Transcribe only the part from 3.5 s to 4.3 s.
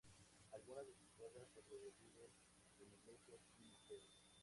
y museos.